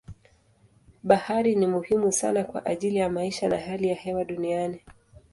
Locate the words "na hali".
3.49-3.87